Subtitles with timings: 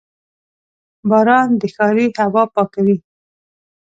[1.09, 2.97] •باران د ښاري هوا پاکوي.